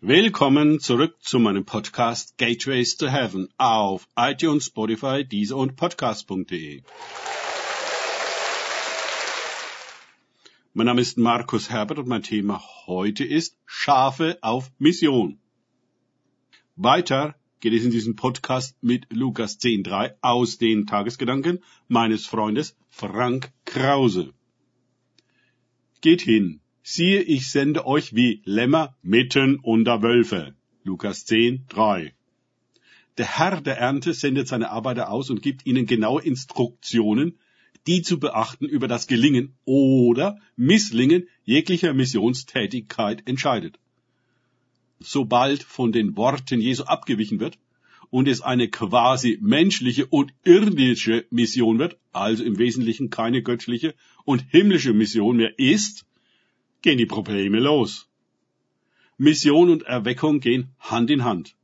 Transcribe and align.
Willkommen 0.00 0.78
zurück 0.78 1.16
zu 1.18 1.40
meinem 1.40 1.64
Podcast 1.64 2.38
Gateways 2.38 2.96
to 2.98 3.08
Heaven 3.08 3.48
auf 3.58 4.06
iTunes, 4.16 4.66
Spotify, 4.66 5.24
Deezer 5.24 5.56
und 5.56 5.74
Podcast.de. 5.74 6.82
Mein 10.72 10.86
Name 10.86 11.00
ist 11.00 11.18
Markus 11.18 11.70
Herbert 11.70 11.98
und 11.98 12.06
mein 12.06 12.22
Thema 12.22 12.62
heute 12.86 13.24
ist 13.24 13.56
Schafe 13.66 14.38
auf 14.40 14.70
Mission. 14.78 15.40
Weiter 16.76 17.34
geht 17.58 17.72
es 17.72 17.82
in 17.82 17.90
diesem 17.90 18.14
Podcast 18.14 18.80
mit 18.80 19.12
Lukas 19.12 19.58
10.3 19.58 20.14
aus 20.20 20.58
den 20.58 20.86
Tagesgedanken 20.86 21.58
meines 21.88 22.24
Freundes 22.24 22.76
Frank 22.88 23.50
Krause. 23.64 24.32
Geht 26.00 26.20
hin, 26.20 26.60
siehe, 26.82 27.20
ich 27.22 27.50
sende 27.50 27.86
euch 27.86 28.14
wie 28.14 28.42
Lämmer 28.44 28.96
mitten 29.02 29.58
unter 29.60 30.02
Wölfe. 30.02 30.54
Lukas 30.84 31.24
10, 31.24 31.66
3. 31.68 32.14
Der 33.18 33.38
Herr 33.38 33.60
der 33.60 33.78
Ernte 33.78 34.14
sendet 34.14 34.48
seine 34.48 34.70
Arbeiter 34.70 35.10
aus 35.10 35.28
und 35.28 35.42
gibt 35.42 35.66
ihnen 35.66 35.86
genaue 35.86 36.22
Instruktionen, 36.22 37.38
die 37.86 38.02
zu 38.02 38.20
beachten 38.20 38.66
über 38.66 38.86
das 38.86 39.06
Gelingen 39.06 39.56
oder 39.64 40.38
Misslingen 40.56 41.26
jeglicher 41.44 41.94
Missionstätigkeit 41.94 43.26
entscheidet. 43.26 43.78
Sobald 45.00 45.62
von 45.62 45.92
den 45.92 46.16
Worten 46.16 46.60
Jesu 46.60 46.84
abgewichen 46.84 47.40
wird 47.40 47.58
und 48.10 48.28
es 48.28 48.40
eine 48.40 48.68
quasi 48.68 49.38
menschliche 49.40 50.06
und 50.06 50.32
irdische 50.44 51.26
Mission 51.30 51.78
wird, 51.78 51.98
also 52.12 52.44
im 52.44 52.58
Wesentlichen 52.58 53.10
keine 53.10 53.42
göttliche 53.42 53.94
und 54.24 54.44
himmlische 54.50 54.92
Mission 54.92 55.36
mehr 55.36 55.58
ist, 55.58 56.04
gehen 56.82 56.98
die 56.98 57.06
Probleme 57.06 57.58
los. 57.58 58.08
Mission 59.16 59.68
und 59.70 59.82
Erweckung 59.82 60.40
gehen 60.40 60.74
Hand 60.78 61.10
in 61.10 61.24
Hand. 61.24 61.56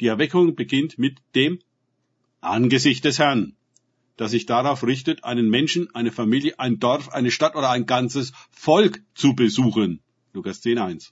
Die 0.00 0.06
Erweckung 0.06 0.54
beginnt 0.54 0.98
mit 0.98 1.18
dem 1.34 1.58
Angesicht 2.40 3.04
des 3.04 3.18
Herrn, 3.18 3.56
das 4.16 4.30
sich 4.30 4.46
darauf 4.46 4.84
richtet, 4.84 5.24
einen 5.24 5.48
Menschen, 5.48 5.92
eine 5.94 6.12
Familie, 6.12 6.58
ein 6.58 6.78
Dorf, 6.78 7.08
eine 7.10 7.30
Stadt 7.30 7.56
oder 7.56 7.70
ein 7.70 7.86
ganzes 7.86 8.32
Volk 8.50 9.02
zu 9.14 9.34
besuchen. 9.34 10.00
Lukas 10.32 10.62
10.1. 10.62 11.10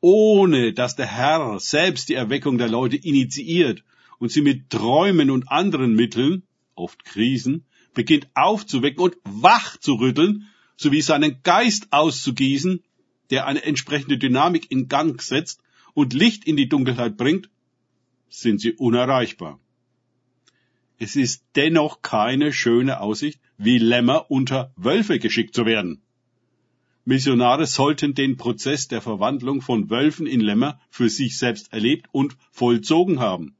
Ohne 0.00 0.72
dass 0.72 0.96
der 0.96 1.06
Herr 1.06 1.58
selbst 1.58 2.08
die 2.08 2.14
Erweckung 2.14 2.58
der 2.58 2.68
Leute 2.68 2.96
initiiert 2.96 3.84
und 4.18 4.30
sie 4.30 4.42
mit 4.42 4.70
Träumen 4.70 5.30
und 5.30 5.48
anderen 5.48 5.94
Mitteln, 5.94 6.42
oft 6.74 7.04
Krisen, 7.04 7.64
beginnt 7.94 8.28
aufzuwecken 8.34 9.02
und 9.02 9.16
wach 9.24 9.76
zu 9.78 9.94
rütteln, 9.94 10.48
sowie 10.82 11.00
seinen 11.00 11.42
Geist 11.42 11.92
auszugießen, 11.92 12.82
der 13.30 13.46
eine 13.46 13.62
entsprechende 13.62 14.18
Dynamik 14.18 14.70
in 14.70 14.88
Gang 14.88 15.20
setzt 15.22 15.60
und 15.94 16.12
Licht 16.12 16.44
in 16.44 16.56
die 16.56 16.68
Dunkelheit 16.68 17.16
bringt, 17.16 17.48
sind 18.28 18.60
sie 18.60 18.72
unerreichbar. 18.72 19.60
Es 20.98 21.16
ist 21.16 21.44
dennoch 21.56 22.02
keine 22.02 22.52
schöne 22.52 23.00
Aussicht, 23.00 23.40
wie 23.58 23.78
Lämmer 23.78 24.30
unter 24.30 24.72
Wölfe 24.76 25.18
geschickt 25.18 25.54
zu 25.54 25.66
werden. 25.66 26.02
Missionare 27.04 27.66
sollten 27.66 28.14
den 28.14 28.36
Prozess 28.36 28.86
der 28.86 29.00
Verwandlung 29.00 29.60
von 29.60 29.90
Wölfen 29.90 30.26
in 30.26 30.40
Lämmer 30.40 30.80
für 30.90 31.08
sich 31.08 31.36
selbst 31.36 31.72
erlebt 31.72 32.06
und 32.12 32.36
vollzogen 32.52 33.18
haben. 33.18 33.56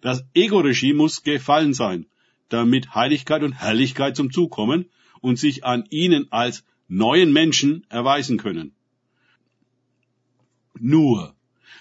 Das 0.00 0.24
Ego-Regime 0.34 0.98
muss 0.98 1.24
gefallen 1.24 1.74
sein, 1.74 2.06
damit 2.48 2.94
Heiligkeit 2.94 3.42
und 3.42 3.52
Herrlichkeit 3.52 4.14
zum 4.16 4.30
Zug 4.30 4.52
kommen 4.52 4.88
und 5.20 5.38
sich 5.38 5.64
an 5.64 5.84
ihnen 5.90 6.30
als 6.30 6.64
neuen 6.88 7.32
Menschen 7.32 7.86
erweisen 7.88 8.38
können. 8.38 8.72
Nur, 10.78 11.34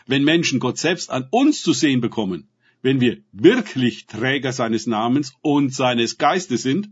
wenn 0.06 0.24
Menschen 0.24 0.60
Gott 0.60 0.78
selbst 0.78 1.10
an 1.10 1.28
uns 1.32 1.62
zu 1.62 1.74
sehen 1.74 2.02
bekommen, 2.02 2.48
wenn 2.82 3.02
wir 3.02 3.18
wirklich 3.32 4.06
Träger 4.06 4.54
seines 4.54 4.88
Namens 4.88 5.36
und 5.42 5.74
seines 5.74 6.18
Geistes 6.18 6.64
sind, 6.64 6.90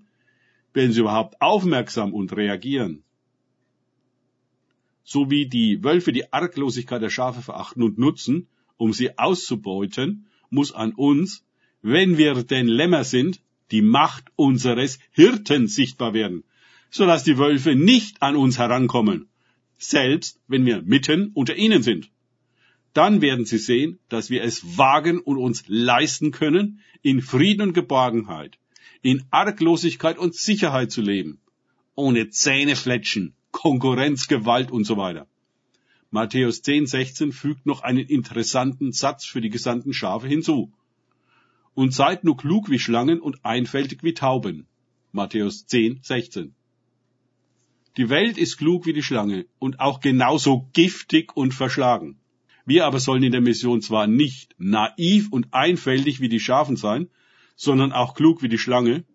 werden 0.74 0.92
sie 0.92 1.02
überhaupt 1.02 1.42
aufmerksam 1.42 2.14
und 2.14 2.36
reagieren. 2.36 3.04
So 5.04 5.30
wie 5.30 5.48
die 5.48 5.84
Wölfe 5.84 6.12
die 6.12 6.34
Arglosigkeit 6.34 7.02
der 7.02 7.10
Schafe 7.10 7.42
verachten 7.42 7.84
und 7.84 7.98
nutzen, 7.98 8.48
um 8.78 8.92
sie 8.92 9.18
auszubeuten, 9.18 10.28
muss 10.50 10.74
an 10.74 10.94
uns, 10.94 11.44
wenn 11.82 12.18
wir 12.18 12.44
denn 12.44 12.68
Lämmer 12.68 13.04
sind, 13.04 13.40
die 13.72 13.82
Macht 13.82 14.26
unseres 14.36 15.00
Hirten 15.12 15.68
sichtbar 15.68 16.14
werden, 16.14 16.44
so 16.90 17.06
dass 17.06 17.24
die 17.24 17.38
Wölfe 17.38 17.76
nicht 17.76 18.22
an 18.22 18.36
uns 18.36 18.58
herankommen, 18.58 19.28
selbst 19.78 20.40
wenn 20.48 20.66
wir 20.66 20.82
mitten 20.82 21.32
unter 21.34 21.56
ihnen 21.56 21.84
sind. 21.84 22.10
Dann 22.94 23.22
werden 23.22 23.46
sie 23.46 23.58
sehen, 23.58 24.00
dass 24.08 24.30
wir 24.30 24.44
es 24.44 24.78
wagen 24.78 25.20
und 25.20 25.38
uns 25.38 25.64
leisten 25.68 26.32
können, 26.32 26.80
in 27.02 27.22
Frieden 27.22 27.62
und 27.62 27.74
Geborgenheit, 27.74 28.58
in 29.02 29.24
Arglosigkeit 29.32 30.18
und 30.18 30.34
Sicherheit 30.34 30.92
zu 30.92 31.02
leben, 31.02 31.40
ohne 31.96 32.30
Zähnefletschen, 32.30 33.34
Konkurrenz, 33.52 34.28
Gewalt 34.28 34.72
und 34.72 34.86
so 34.86 34.96
weiter. 34.98 35.28
Matthäus 36.12 36.62
10, 36.62 36.88
16 36.88 37.32
fügt 37.34 37.66
noch 37.66 37.82
einen 37.82 38.08
interessanten 38.08 38.94
Satz 38.94 39.26
für 39.26 39.42
die 39.42 39.50
gesandten 39.50 39.94
Schafe 39.94 40.28
hinzu 40.28 40.72
und 41.76 41.94
seid 41.94 42.24
nur 42.24 42.38
klug 42.38 42.70
wie 42.70 42.80
Schlangen 42.80 43.20
und 43.20 43.46
einfältig 43.46 44.02
wie 44.02 44.14
Tauben. 44.14 44.66
Matthäus 45.12 45.68
10, 45.68 46.00
16. 46.02 46.56
Die 47.98 48.10
Welt 48.10 48.38
ist 48.38 48.58
klug 48.58 48.86
wie 48.86 48.94
die 48.94 49.04
Schlange 49.04 49.46
und 49.60 49.80
auch 49.80 50.00
genauso 50.00 50.70
giftig 50.74 51.36
und 51.38 51.54
verschlagen. 51.54 52.18
Wir 52.66 52.86
aber 52.86 53.00
sollen 53.00 53.24
in 53.24 53.32
der 53.32 53.42
Mission 53.42 53.82
zwar 53.82 54.08
nicht 54.08 54.56
naiv 54.58 55.28
und 55.32 55.54
einfältig 55.54 56.20
wie 56.20 56.30
die 56.30 56.40
Schafen 56.40 56.76
sein, 56.76 57.10
sondern 57.56 57.92
auch 57.92 58.16
klug 58.16 58.42
wie 58.42 58.50
die 58.50 58.58
Schlange, 58.58 59.06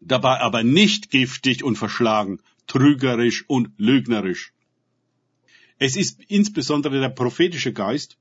dabei 0.00 0.40
aber 0.40 0.62
nicht 0.62 1.10
giftig 1.10 1.64
und 1.64 1.76
verschlagen, 1.76 2.40
trügerisch 2.66 3.44
und 3.48 3.70
lügnerisch. 3.76 4.52
Es 5.78 5.96
ist 5.96 6.20
insbesondere 6.28 7.00
der 7.00 7.08
prophetische 7.08 7.72
Geist, 7.72 8.16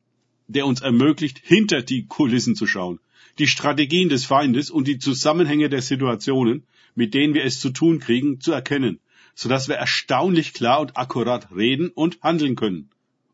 der 0.47 0.65
uns 0.65 0.81
ermöglicht, 0.81 1.39
hinter 1.43 1.81
die 1.81 2.05
Kulissen 2.05 2.55
zu 2.55 2.67
schauen, 2.67 2.99
die 3.39 3.47
Strategien 3.47 4.09
des 4.09 4.25
Feindes 4.25 4.69
und 4.69 4.87
die 4.87 4.97
Zusammenhänge 4.97 5.69
der 5.69 5.81
Situationen, 5.81 6.65
mit 6.95 7.13
denen 7.13 7.33
wir 7.33 7.43
es 7.43 7.59
zu 7.59 7.69
tun 7.69 7.99
kriegen, 7.99 8.41
zu 8.41 8.51
erkennen, 8.51 8.99
so 9.35 9.49
dass 9.49 9.67
wir 9.67 9.75
erstaunlich 9.75 10.53
klar 10.53 10.79
und 10.79 10.97
akkurat 10.97 11.55
reden 11.55 11.89
und 11.89 12.19
handeln 12.21 12.55
können, 12.55 12.89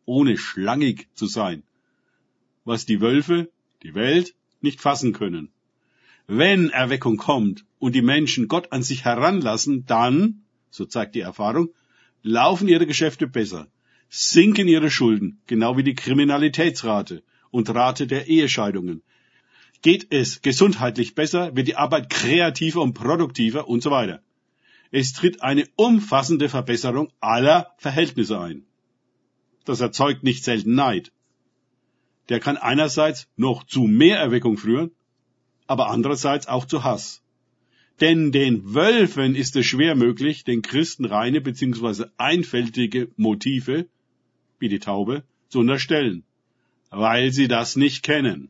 ohne 0.05 0.37
schlangig 0.37 1.07
zu 1.13 1.27
sein, 1.27 1.63
was 2.65 2.85
die 2.85 2.99
Wölfe, 2.99 3.49
die 3.83 3.95
Welt, 3.95 4.35
nicht 4.59 4.81
fassen 4.81 5.13
können. 5.13 5.49
Wenn 6.27 6.69
Erweckung 6.69 7.17
kommt 7.17 7.65
und 7.79 7.95
die 7.95 8.01
Menschen 8.01 8.47
Gott 8.47 8.71
an 8.71 8.83
sich 8.83 9.05
heranlassen, 9.05 9.85
dann, 9.85 10.43
so 10.69 10.85
zeigt 10.85 11.15
die 11.15 11.21
Erfahrung, 11.21 11.69
laufen 12.21 12.67
ihre 12.67 12.87
Geschäfte 12.87 13.27
besser, 13.27 13.67
sinken 14.09 14.67
ihre 14.67 14.89
Schulden, 14.89 15.41
genau 15.47 15.77
wie 15.77 15.83
die 15.83 15.95
Kriminalitätsrate 15.95 17.23
und 17.51 17.69
Rate 17.69 18.07
der 18.07 18.27
Ehescheidungen, 18.27 19.03
geht 19.83 20.11
es 20.11 20.41
gesundheitlich 20.41 21.13
besser, 21.13 21.55
wird 21.55 21.67
die 21.67 21.75
Arbeit 21.75 22.09
kreativer 22.09 22.81
und 22.81 22.93
produktiver 22.93 23.67
und 23.67 23.83
so 23.83 23.91
weiter. 23.91 24.21
Es 24.91 25.13
tritt 25.13 25.43
eine 25.43 25.67
umfassende 25.75 26.49
Verbesserung 26.49 27.11
aller 27.19 27.73
Verhältnisse 27.77 28.39
ein. 28.39 28.65
Das 29.65 29.81
erzeugt 29.81 30.23
nicht 30.23 30.43
selten 30.43 30.73
Neid. 30.73 31.11
Der 32.29 32.39
kann 32.39 32.57
einerseits 32.57 33.27
noch 33.35 33.63
zu 33.65 33.81
mehr 33.81 34.17
Erweckung 34.17 34.57
führen, 34.57 34.91
aber 35.67 35.89
andererseits 35.89 36.47
auch 36.47 36.65
zu 36.65 36.83
Hass. 36.83 37.21
Denn 37.99 38.31
den 38.31 38.73
Wölfen 38.73 39.35
ist 39.35 39.55
es 39.55 39.65
schwer 39.65 39.95
möglich, 39.95 40.45
den 40.45 40.61
Christen 40.61 41.05
reine 41.05 41.41
bzw. 41.41 42.05
einfältige 42.17 43.09
Motive, 43.17 43.87
wie 44.59 44.69
die 44.69 44.79
Taube, 44.79 45.23
zu 45.49 45.59
unterstellen, 45.59 46.23
weil 46.89 47.31
sie 47.31 47.47
das 47.47 47.75
nicht 47.75 48.03
kennen. 48.03 48.49